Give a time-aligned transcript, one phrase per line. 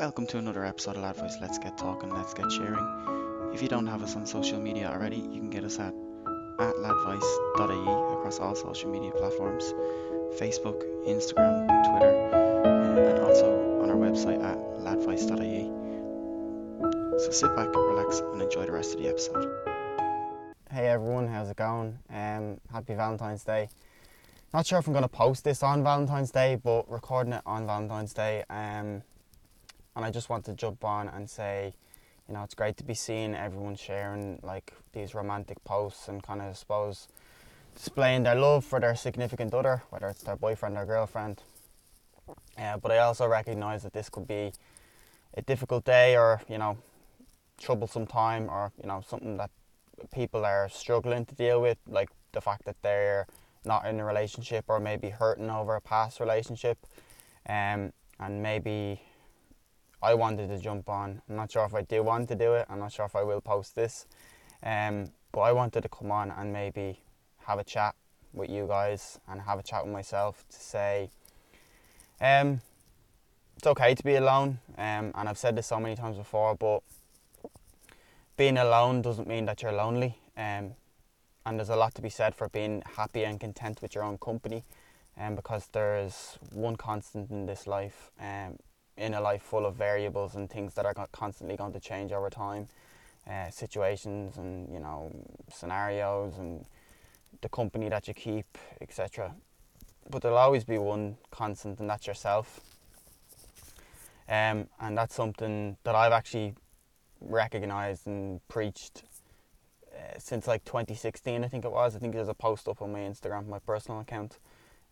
[0.00, 3.52] Welcome to another episode of Lad Voice Let's Get Talking, Let's Get Sharing.
[3.52, 5.92] If you don't have us on social media already, you can get us at,
[6.58, 9.74] at across all social media platforms
[10.40, 15.68] Facebook, Instagram, Twitter, uh, and also on our website at ladvoice.ie.
[17.18, 19.52] So sit back, relax, and enjoy the rest of the episode.
[20.70, 21.98] Hey everyone, how's it going?
[22.08, 23.68] Um, happy Valentine's Day.
[24.54, 27.66] Not sure if I'm going to post this on Valentine's Day, but recording it on
[27.66, 28.44] Valentine's Day.
[28.48, 29.02] Um,
[29.96, 31.74] and I just want to jump on and say,
[32.28, 36.40] you know, it's great to be seeing everyone sharing like these romantic posts and kind
[36.40, 37.08] of, I suppose,
[37.74, 41.42] displaying their love for their significant other, whether it's their boyfriend or girlfriend.
[42.56, 44.52] Uh, but I also recognise that this could be
[45.34, 46.78] a difficult day or, you know,
[47.58, 49.50] troublesome time or, you know, something that
[50.12, 53.26] people are struggling to deal with, like the fact that they're
[53.64, 56.78] not in a relationship or maybe hurting over a past relationship.
[57.48, 59.00] Um, and maybe
[60.02, 61.22] I wanted to jump on.
[61.28, 62.66] I'm not sure if I do want to do it.
[62.68, 64.06] I'm not sure if I will post this.
[64.62, 67.00] Um, but I wanted to come on and maybe
[67.46, 67.94] have a chat
[68.32, 71.10] with you guys and have a chat with myself to say
[72.20, 72.60] um,
[73.56, 74.58] it's okay to be alone.
[74.78, 76.82] Um, and I've said this so many times before, but
[78.36, 80.18] being alone doesn't mean that you're lonely.
[80.36, 80.74] Um,
[81.44, 84.18] and there's a lot to be said for being happy and content with your own
[84.18, 84.64] company.
[85.18, 88.56] Um, because there's one constant in this life, um,
[89.00, 92.28] in a life full of variables and things that are constantly going to change over
[92.28, 92.68] time,
[93.28, 95.10] uh, situations and you know
[95.52, 96.66] scenarios and
[97.40, 99.34] the company that you keep, etc.
[100.10, 102.60] But there'll always be one constant, and that's yourself.
[104.28, 106.54] Um, and that's something that I've actually
[107.20, 109.02] recognised and preached
[109.92, 111.96] uh, since like 2016, I think it was.
[111.96, 114.38] I think there's a post up on my Instagram, my personal account,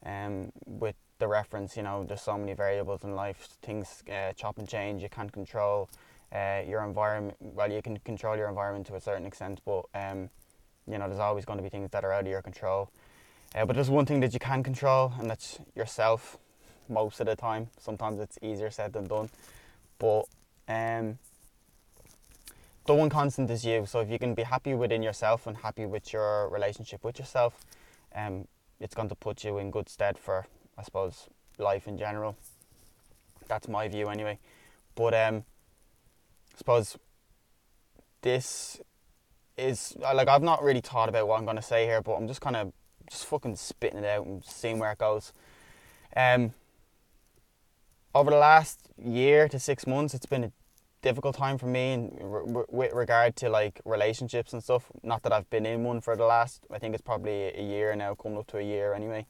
[0.04, 4.58] um, with the reference, you know, there's so many variables in life, things uh, chop
[4.58, 5.88] and change, you can't control
[6.32, 7.36] uh, your environment.
[7.40, 10.30] Well, you can control your environment to a certain extent, but um,
[10.86, 12.90] you know, there's always going to be things that are out of your control.
[13.54, 16.38] Uh, but there's one thing that you can control, and that's yourself.
[16.88, 19.28] Most of the time, sometimes it's easier said than done,
[19.98, 20.24] but
[20.68, 21.18] um,
[22.86, 23.84] the one constant is you.
[23.84, 27.60] So if you can be happy within yourself and happy with your relationship with yourself,
[28.14, 28.48] um,
[28.80, 30.46] it's going to put you in good stead for
[30.78, 31.28] I suppose
[31.58, 32.36] life in general.
[33.48, 34.38] That's my view anyway.
[34.94, 35.44] But um,
[36.54, 36.96] I suppose
[38.22, 38.80] this
[39.56, 42.40] is like I've not really thought about what I'm gonna say here, but I'm just
[42.40, 42.72] kind of
[43.10, 45.32] just fucking spitting it out and seeing where it goes.
[46.16, 46.52] Um,
[48.14, 50.52] over the last year to six months, it's been a
[51.02, 52.18] difficult time for me in,
[52.68, 54.90] with regard to like relationships and stuff.
[55.02, 57.94] Not that I've been in one for the last, I think it's probably a year
[57.94, 59.26] now, coming up to a year anyway.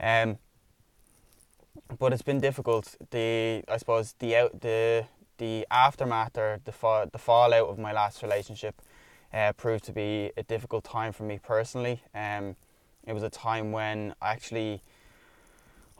[0.00, 0.38] Um,
[1.98, 2.96] but it's been difficult.
[3.10, 5.06] The I suppose the out the
[5.38, 8.80] the aftermath or the fa- the fallout of my last relationship
[9.32, 12.02] uh, proved to be a difficult time for me personally.
[12.14, 12.56] Um,
[13.06, 14.82] it was a time when I actually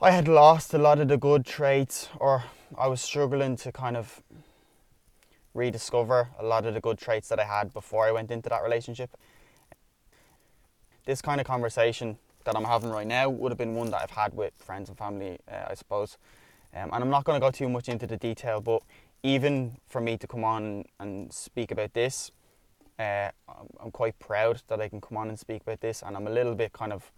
[0.00, 2.44] I had lost a lot of the good traits, or
[2.76, 4.22] I was struggling to kind of
[5.54, 8.62] rediscover a lot of the good traits that I had before I went into that
[8.62, 9.10] relationship.
[11.04, 14.10] This kind of conversation that I'm having right now would have been one that I've
[14.10, 16.18] had with friends and family, uh, I suppose.
[16.74, 18.82] Um, and I'm not going to go too much into the detail, but
[19.22, 22.30] even for me to come on and speak about this,
[22.98, 23.30] uh,
[23.80, 26.30] I'm quite proud that I can come on and speak about this, and I'm a
[26.30, 27.10] little bit kind of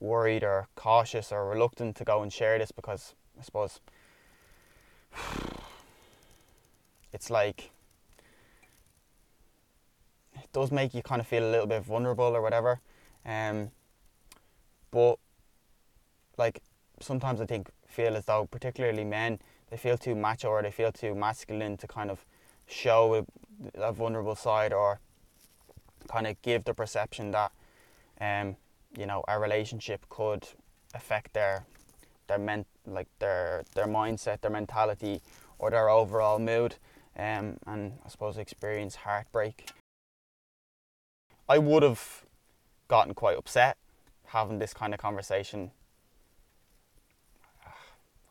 [0.00, 3.80] worried or cautious or reluctant to go and share this because I suppose
[7.12, 7.70] it's like
[10.34, 12.80] it does make you kind of feel a little bit vulnerable or whatever.
[13.26, 13.70] Um,
[14.90, 15.18] but
[16.36, 16.62] like
[17.00, 19.38] sometimes I think feel as though particularly men
[19.70, 22.24] they feel too macho or they feel too masculine to kind of
[22.66, 23.24] show a,
[23.74, 25.00] a vulnerable side or
[26.08, 27.52] kind of give the perception that
[28.20, 28.56] um,
[28.96, 30.46] you know a relationship could
[30.94, 31.66] affect their
[32.28, 35.20] their ment like their their mindset, their mentality,
[35.58, 36.76] or their overall mood,
[37.16, 39.70] um, and I suppose experience heartbreak.
[41.48, 42.24] I would have
[42.88, 43.76] gotten quite upset
[44.28, 45.70] having this kind of conversation.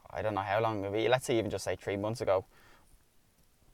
[0.10, 2.46] I don't know how long, maybe let's say even just say three months ago,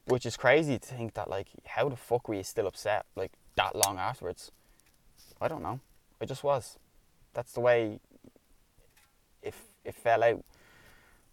[0.06, 3.31] which is crazy to think that like how the fuck were you still upset like
[3.56, 4.52] that long afterwards?
[5.40, 5.80] I don't know.
[6.22, 6.78] I just was.
[7.34, 8.00] That's the way
[9.42, 9.54] it
[9.86, 10.44] it fell out.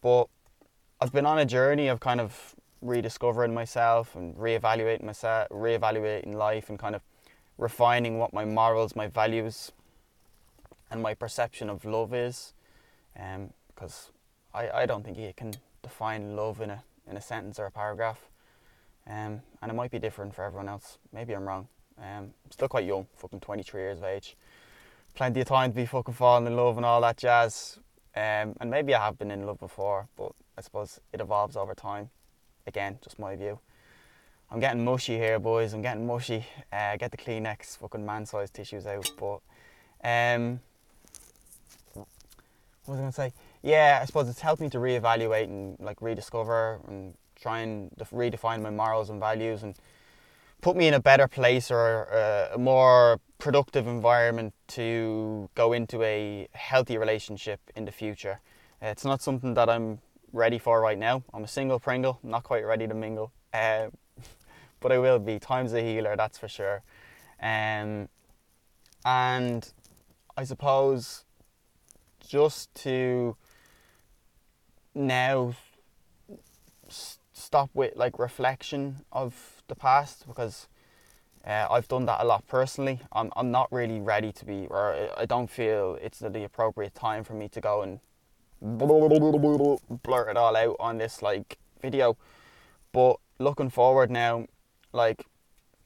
[0.01, 0.29] But
[1.01, 6.71] I've been on a journey of kind of rediscovering myself and reevaluating myself, reevaluating life,
[6.71, 7.03] and kind of
[7.59, 9.73] refining what my morals, my values,
[10.91, 12.53] and my perception of love is,
[13.15, 14.11] because
[14.55, 15.53] um, I, I don't think you can
[15.83, 18.21] define love in a in a sentence or a paragraph.
[19.07, 20.99] Um, and it might be different for everyone else.
[21.13, 21.69] Maybe I'm wrong.
[21.99, 24.37] Um, I'm still quite young, fucking 23 years of age.
[25.15, 27.79] Plenty of time to be fucking falling in love and all that jazz.
[28.15, 31.75] Um, and maybe I have been in love before, but I suppose it evolves over
[31.75, 32.11] time.
[32.67, 33.59] Again, just my view.
[34.51, 35.73] I'm getting mushy here, boys.
[35.75, 36.45] I'm getting mushy.
[36.73, 39.11] Uh, get the Kleenex, fucking man-sized tissues out.
[39.19, 39.41] But
[40.05, 40.61] um,
[42.91, 43.33] was I going to say?
[43.63, 48.11] Yeah, I suppose it's helped me to reevaluate and like rediscover and try and def-
[48.11, 49.75] redefine my morals and values and
[50.61, 56.03] put me in a better place or uh, a more productive environment to go into
[56.03, 58.41] a healthy relationship in the future.
[58.83, 60.01] It's not something that I'm
[60.33, 61.23] ready for right now.
[61.33, 63.33] I'm a single Pringle, not quite ready to mingle.
[63.53, 63.89] Uh,
[64.81, 65.39] but I will be.
[65.39, 66.83] Time's a healer, that's for sure.
[67.43, 68.09] Um,
[69.05, 69.73] and
[70.37, 71.25] I suppose
[72.27, 73.37] just to
[74.95, 75.55] now
[77.33, 80.69] stop with like reflection of the past because
[81.47, 83.01] uh, I've done that a lot personally.
[83.13, 86.95] I'm I'm not really ready to be, or I- I don't feel it's the appropriate
[86.95, 88.01] time for me to go and
[90.03, 92.17] blurt it all out on this like video.
[92.93, 94.47] But looking forward now,
[94.93, 95.27] like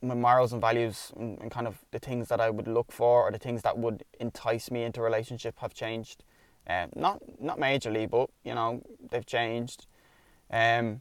[0.05, 3.23] my morals and values and, and kind of the things that I would look for
[3.23, 6.25] or the things that would entice me into a relationship have changed.
[6.67, 9.87] Um, not not majorly, but you know they've changed.
[10.51, 11.01] Um,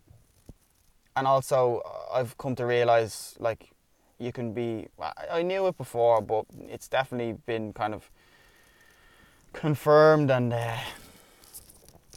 [1.15, 1.81] and also
[2.13, 3.71] I've come to realize like
[4.19, 4.87] you can be.
[4.99, 8.09] I, I knew it before, but it's definitely been kind of
[9.53, 10.77] confirmed and uh,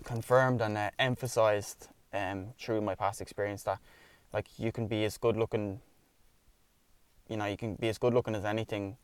[0.05, 3.79] confirmed and uh, emphasized um, through my past experience that
[4.33, 5.81] like you can be as good looking
[7.29, 8.97] you know you can be as good looking as anything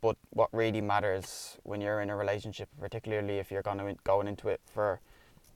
[0.00, 4.48] but what really matters when you're in a relationship particularly if you're going going into
[4.48, 5.00] it for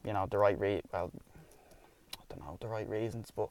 [0.04, 1.10] you know the right re- well
[2.18, 3.48] I don't know the right reasons but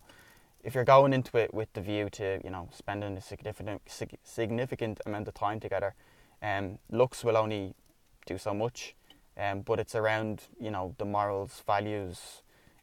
[0.64, 4.18] if you're going into it with the view to you know spending a significant sig-
[4.24, 5.94] significant amount of time together
[6.42, 7.74] um looks will only
[8.26, 8.96] do so much
[9.38, 12.42] um but it's around you know the morals values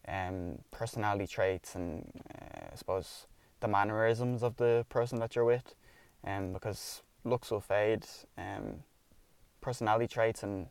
[0.08, 3.26] um personality traits and uh, I suppose
[3.64, 5.74] the mannerisms of the person that you're with,
[6.26, 8.04] um, because looks will fade,
[8.36, 8.84] um,
[9.62, 10.66] personality traits and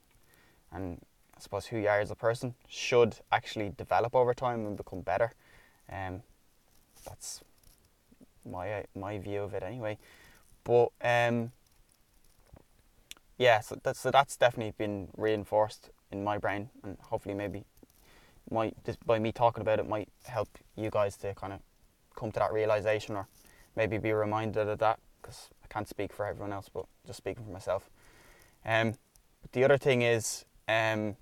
[0.72, 1.00] and
[1.36, 5.02] I suppose who you are as a person should actually develop over time and become
[5.02, 5.34] better.
[5.92, 6.22] Um,
[7.04, 7.42] that's
[8.46, 9.98] my my view of it anyway.
[10.64, 11.52] But um,
[13.40, 17.66] yeah, so that's so that's definitely been reinforced in my brain, and hopefully maybe
[18.52, 21.60] might just by me talking about it might help you guys to kind of
[22.24, 23.28] come to that realization or
[23.76, 27.44] maybe be reminded of that because I can't speak for everyone else, but just speaking
[27.44, 27.90] for myself.
[28.66, 28.94] Um,
[29.42, 31.18] but the other thing is, um,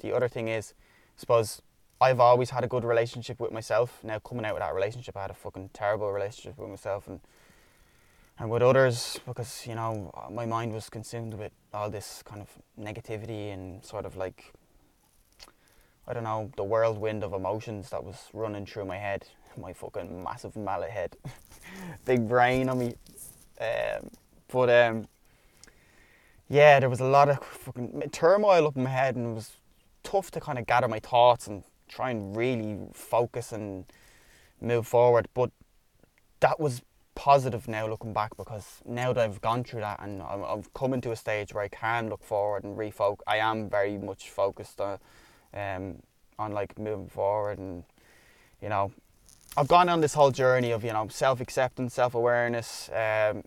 [0.00, 0.74] the other thing is,
[1.16, 1.62] I suppose
[2.00, 4.00] I've always had a good relationship with myself.
[4.02, 7.20] Now coming out of that relationship, I had a fucking terrible relationship with myself and
[8.36, 12.48] and with others because you know my mind was consumed with all this kind of
[12.76, 14.52] negativity and sort of like
[16.06, 19.24] I don't know, the whirlwind of emotions that was running through my head.
[19.56, 21.16] My fucking massive mallet head.
[22.04, 22.94] Big brain on me.
[23.60, 24.10] Um,
[24.48, 25.08] but um,
[26.48, 29.52] yeah, there was a lot of fucking turmoil up in my head and it was
[30.02, 33.86] tough to kind of gather my thoughts and try and really focus and
[34.60, 35.28] move forward.
[35.34, 35.50] But
[36.40, 36.82] that was
[37.14, 40.92] positive now looking back because now that I've gone through that and I'm, I've come
[40.92, 44.80] into a stage where I can look forward and refocus, I am very much focused
[44.80, 44.98] on
[45.54, 46.02] um,
[46.38, 47.84] on like moving forward and
[48.60, 48.92] you know
[49.56, 53.44] I've gone on this whole journey of you know self acceptance, self awareness, um,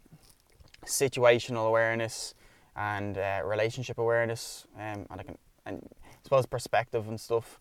[0.86, 2.34] situational awareness,
[2.78, 7.60] and uh, relationship awareness, um, and I can and I suppose perspective and stuff.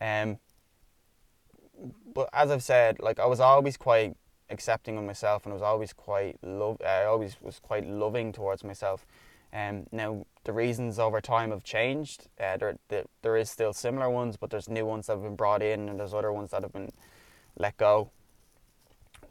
[0.00, 0.38] Um,
[2.14, 4.16] but as I've said, like I was always quite
[4.48, 6.78] accepting of myself, and I was always quite love.
[6.82, 9.06] I always was quite loving towards myself.
[9.52, 12.28] Um, now the reasons over time have changed.
[12.40, 15.36] Uh, there, there, there is still similar ones, but there's new ones that have been
[15.36, 16.90] brought in, and there's other ones that have been
[17.56, 18.10] let go.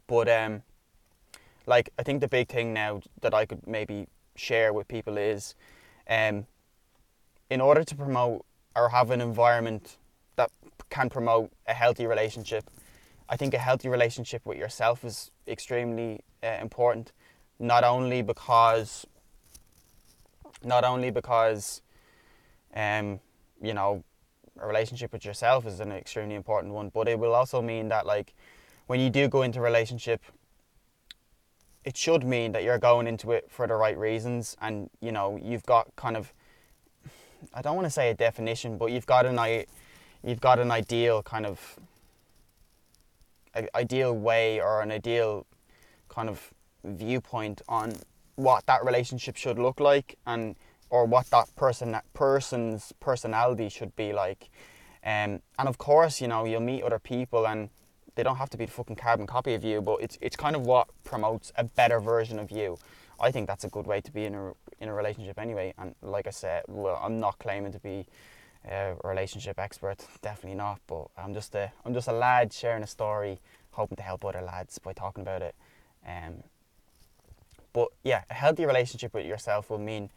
[0.08, 0.64] But um,
[1.66, 5.56] like I think the big thing now that I could maybe share with people is,
[6.10, 6.46] um,
[7.50, 9.98] in order to promote or have an environment
[10.36, 10.52] that
[10.90, 12.70] can promote a healthy relationship,
[13.30, 17.12] I think a healthy relationship with yourself is extremely uh, important.
[17.60, 19.06] Not only because
[20.64, 21.82] not only because
[22.76, 23.20] um,
[23.62, 24.04] you know
[24.62, 28.06] a relationship with yourself is an extremely important one, but it will also mean that
[28.06, 28.34] like
[28.88, 30.22] when you do go into a relationship,
[31.84, 35.40] it should mean that you're going into it for the right reasons, and you know
[35.42, 36.32] you've got kind of
[37.54, 39.66] I don't want to say a definition, but you've got an i
[40.24, 41.80] you've got an ideal kind of
[43.76, 45.46] ideal way or an ideal
[46.08, 46.54] kind of
[46.84, 47.94] viewpoint on
[48.36, 50.56] what that relationship should look like and
[50.92, 54.50] or what that person person's personality should be like.
[55.04, 57.70] Um, and of course, you know, you'll meet other people and
[58.16, 60.56] they don't have to be the fucking carbon copy of you, but it's it's kind
[60.56, 62.78] of what promotes a better version of you.
[63.20, 65.74] I think that's a good way to be in a in a relationship anyway.
[65.78, 68.06] And like I said, well, I'm not claiming to be
[68.70, 70.82] a relationship expert, definitely not.
[70.88, 73.40] But I'm just a I'm just a lad sharing a story,
[73.72, 75.56] hoping to help other lads by talking about it.
[76.06, 76.44] Um,
[77.74, 80.10] but yeah, a healthy relationship with yourself will mean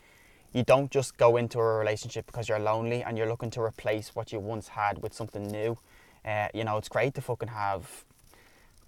[0.55, 4.15] you don't just go into a relationship because you're lonely and you're looking to replace
[4.15, 5.77] what you once had with something new.
[6.25, 8.05] Uh, you know, it's great to fucking have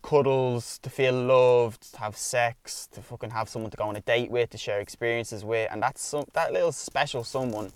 [0.00, 4.00] cuddles, to feel loved, to have sex, to fucking have someone to go on a
[4.02, 7.72] date with, to share experiences with, and that's some, that little special someone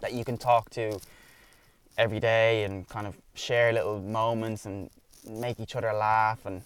[0.00, 0.98] that you can talk to
[1.96, 4.90] every day and kind of share little moments and
[5.28, 6.62] make each other laugh and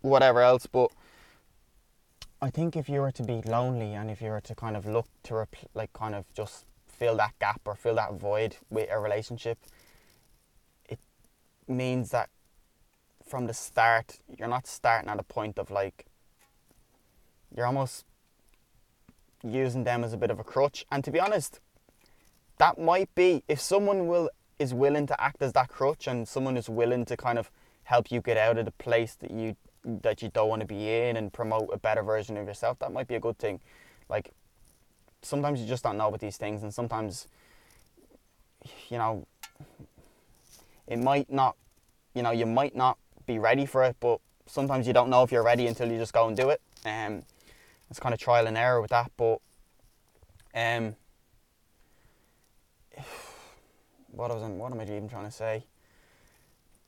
[0.00, 0.66] whatever else.
[0.66, 0.90] But
[2.44, 4.84] I think if you were to be lonely and if you were to kind of
[4.84, 8.90] look to repl- like kind of just fill that gap or fill that void with
[8.90, 9.58] a relationship,
[10.88, 10.98] it
[11.68, 12.30] means that
[13.24, 16.06] from the start you're not starting at a point of like
[17.56, 18.04] you're almost
[19.44, 20.84] using them as a bit of a crutch.
[20.90, 21.60] And to be honest,
[22.58, 26.56] that might be if someone will is willing to act as that crutch and someone
[26.56, 27.52] is willing to kind of
[27.84, 29.54] help you get out of the place that you
[29.84, 32.92] that you don't want to be in and promote a better version of yourself, that
[32.92, 33.60] might be a good thing.
[34.08, 34.32] Like
[35.22, 37.28] sometimes you just don't know about these things, and sometimes
[38.88, 39.26] you know
[40.86, 41.56] it might not,
[42.14, 45.32] you know, you might not be ready for it, but sometimes you don't know if
[45.32, 46.60] you're ready until you just go and do it.
[46.84, 47.22] Um,
[47.90, 49.40] it's kind of trial and error with that, but
[50.54, 50.96] um,
[54.10, 55.64] what was I, what am I even trying to say?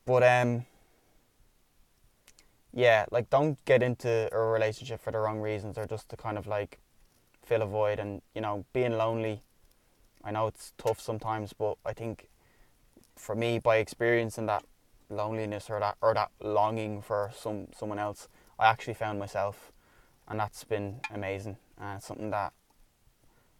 [0.05, 0.65] But um
[2.75, 6.37] yeah, like don't get into a relationship for the wrong reasons or just to kind
[6.37, 6.77] of like
[7.41, 9.41] fill a void and you know being lonely.
[10.23, 12.27] I know it's tough sometimes, but I think
[13.15, 14.65] for me, by experiencing that
[15.09, 18.27] loneliness or that or that longing for some someone else,
[18.59, 19.71] I actually found myself,
[20.27, 22.51] and that's been amazing and something that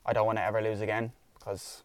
[0.05, 1.84] I don't want to ever lose again because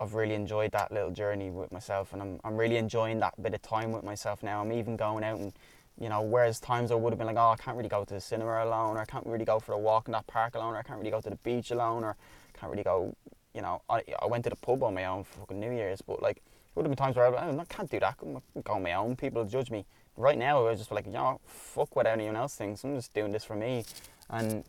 [0.00, 3.54] I've really enjoyed that little journey with myself, and I'm I'm really enjoying that bit
[3.54, 4.62] of time with myself now.
[4.62, 5.52] I'm even going out and,
[6.00, 8.14] you know, whereas times I would have been like, oh, I can't really go to
[8.14, 10.72] the cinema alone, or I can't really go for a walk in that park alone,
[10.72, 12.16] or I can't really go to the beach alone, or
[12.54, 13.14] I can't really go,
[13.54, 16.00] you know, I I went to the pub on my own for fucking New Year's,
[16.00, 18.16] but like, there would have been times where I, like, oh, I can't do that.
[18.22, 19.16] I'm go on my own.
[19.16, 19.84] People judge me.
[20.16, 22.84] Right now, I was just like, you know, fuck what anyone else thinks.
[22.84, 23.84] I'm just doing this for me,
[24.30, 24.64] and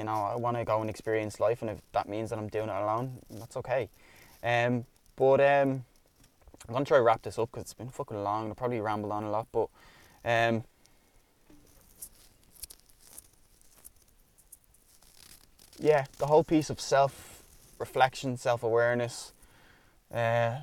[0.00, 2.48] you know, I want to go and experience life, and if that means that I'm
[2.48, 3.90] doing it alone, that's okay.
[4.42, 5.84] Um, but um,
[6.66, 8.50] I'm gonna try to wrap this up because it's been fucking long.
[8.50, 9.68] I probably rambled on a lot, but
[10.24, 10.64] um,
[15.78, 17.42] yeah, the whole piece of self
[17.78, 19.34] reflection, self awareness,
[20.10, 20.60] uh,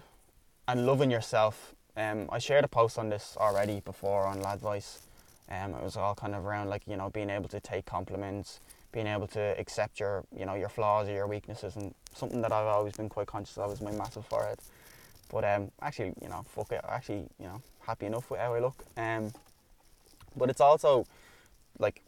[0.68, 1.76] and loving yourself.
[1.96, 5.04] Um, I shared a post on this already before on Lad Voice.
[5.48, 8.62] Um, it was all kind of around like you know being able to take compliments,
[8.98, 12.52] being able to accept your you know your flaws or your weaknesses and something that
[12.52, 14.58] I've always been quite conscious of is my massive forehead.
[15.30, 16.82] But um, actually, you know, fuck it.
[16.90, 18.84] Actually, you know, happy enough with how I look.
[18.98, 19.32] Um,
[20.36, 21.06] but it's also
[21.78, 22.02] like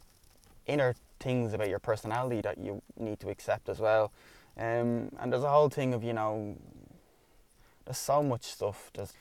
[0.65, 4.11] inner things about your personality that you need to accept as well.
[4.57, 6.57] Um, and there's a whole thing of you know,
[7.85, 8.89] there's so much stuff.
[8.95, 9.13] There's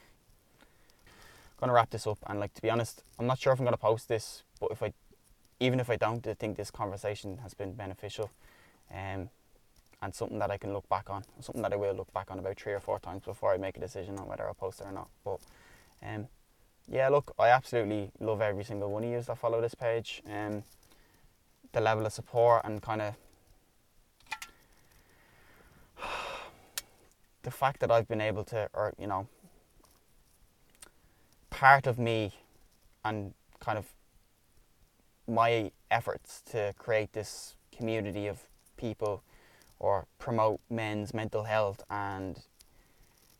[1.61, 3.77] gonna wrap this up and like to be honest, I'm not sure if I'm gonna
[3.77, 4.95] post this, but if I
[5.61, 8.31] even if I don't, I think this conversation has been beneficial
[8.93, 9.31] um,
[10.01, 12.39] and something that I can look back on, something that I will look back on
[12.39, 14.87] about three or four times before I make a decision on whether I'll post it
[14.87, 15.09] or not.
[15.25, 15.41] But
[16.03, 16.29] um,
[16.89, 20.23] yeah, look, I absolutely love every single one of you that follow this page.
[20.31, 20.63] Um,
[21.73, 23.15] the level of support and kind of
[27.43, 29.27] the fact that I've been able to, or you know,
[31.51, 32.33] part of me
[33.05, 33.87] and kind of
[35.29, 38.41] my efforts to create this community of
[38.77, 39.23] people
[39.79, 42.41] or promote men's mental health and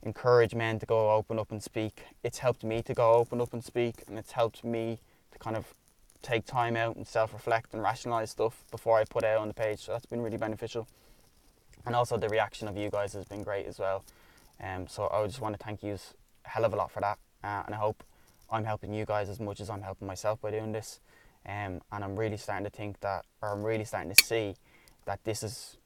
[0.03, 2.05] encourage men to go open up and speak.
[2.23, 5.01] It's helped me to go open up and speak and it's helped me
[5.33, 5.75] to kind of
[6.23, 9.49] take time out and self reflect and rationalize stuff before I put it out on
[9.49, 9.81] the page.
[9.81, 10.87] So that's been really beneficial.
[11.87, 14.05] And also the reaction of you guys has been great as well.
[14.63, 15.95] Um, so I just want to thank you
[16.45, 17.19] a hell of a lot for that.
[17.43, 18.03] Uh, and I hope
[18.51, 21.01] I'm helping you guys as much as I'm helping myself by doing this.
[21.49, 24.55] Um, and I'm really starting to think that, or I'm really starting to see
[25.07, 25.79] that this is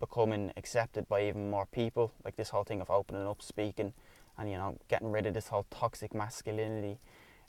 [0.00, 2.12] becoming accepted by even more people.
[2.24, 3.92] Like this whole thing of opening up, speaking,
[4.36, 6.98] and you know getting rid of this whole toxic masculinity.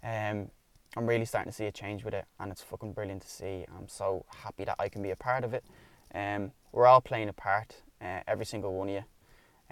[0.04, 0.52] Um,
[0.96, 3.66] I'm really starting to see a change with it, and it's fucking brilliant to see.
[3.76, 5.64] I'm so happy that I can be a part of it.
[6.14, 9.04] Um, we're all playing a part, uh, every single one of you,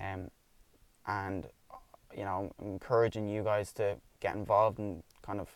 [0.03, 0.29] um,
[1.07, 1.47] and
[2.17, 5.49] you know, I'm encouraging you guys to get involved and kind of,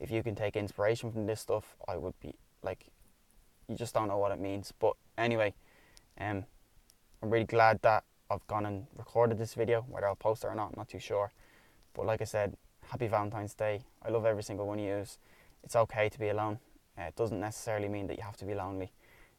[0.00, 2.86] if you can take inspiration from this stuff, I would be like,
[3.68, 4.72] you just don't know what it means.
[4.78, 5.54] But anyway,
[6.20, 6.44] um,
[7.22, 10.54] I'm really glad that I've gone and recorded this video, whether I'll post it or
[10.54, 11.32] not, I'm not too sure.
[11.94, 12.56] But like I said,
[12.88, 13.82] happy Valentine's Day.
[14.02, 15.04] I love every single one of you.
[15.62, 16.58] It's okay to be alone.
[16.98, 18.92] Uh, it doesn't necessarily mean that you have to be lonely.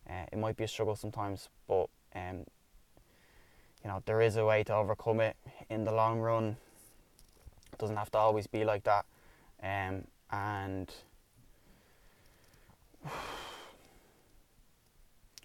[0.10, 2.46] Uh, it might be a struggle sometimes, but um,
[3.84, 5.36] you know there is a way to overcome it
[5.70, 6.58] in the long run.
[7.72, 9.06] It doesn't have to always be like that,
[9.64, 10.92] um, and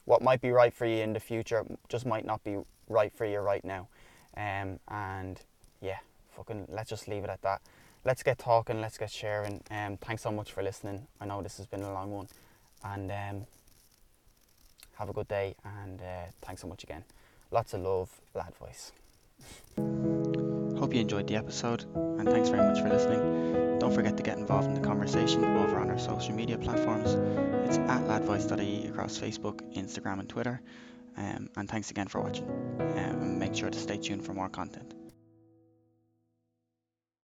[0.04, 2.56] what might be right for you in the future just might not be
[2.88, 3.88] right for you right now.
[4.36, 5.40] Um, and
[5.80, 5.98] yeah,
[6.36, 7.60] fucking let's just leave it at that.
[8.04, 9.62] Let's get talking, let's get sharing.
[9.70, 11.06] Um, thanks so much for listening.
[11.20, 12.28] I know this has been a long one,
[12.82, 13.46] and um,
[14.94, 15.54] have a good day.
[15.64, 17.04] And uh, thanks so much again.
[17.50, 18.92] Lots of love, lad voice.
[20.78, 23.69] Hope you enjoyed the episode, and thanks very much for listening.
[23.90, 27.14] Don't forget to get involved in the conversation over on our social media platforms.
[27.66, 30.60] It's at ladvoice.ie across Facebook, Instagram, and Twitter.
[31.16, 32.44] Um, and thanks again for watching.
[32.78, 34.94] Um, and make sure to stay tuned for more content.